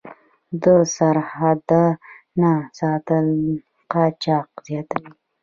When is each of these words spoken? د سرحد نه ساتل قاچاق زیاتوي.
د 0.63 0.65
سرحد 0.95 1.67
نه 2.41 2.51
ساتل 2.79 3.27
قاچاق 3.91 4.47
زیاتوي. 4.67 5.11